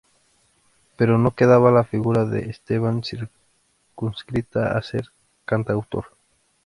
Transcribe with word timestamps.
Pero 0.97 1.19
no 1.19 1.35
quedaba 1.35 1.69
la 1.69 1.83
figura 1.83 2.25
de 2.25 2.49
Esteban 2.49 3.03
circunscrita 3.03 4.75
a 4.75 4.81
ser 4.81 5.11
cantautor. 5.45 6.05